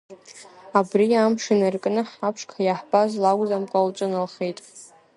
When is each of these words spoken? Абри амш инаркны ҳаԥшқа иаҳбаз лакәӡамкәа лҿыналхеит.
Абри 0.79 1.19
амш 1.23 1.43
инаркны 1.53 2.01
ҳаԥшқа 2.13 2.59
иаҳбаз 2.63 3.11
лакәӡамкәа 3.23 3.85
лҿыналхеит. 3.87 4.59